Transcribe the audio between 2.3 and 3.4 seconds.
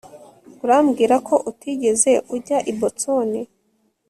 ujya i Boston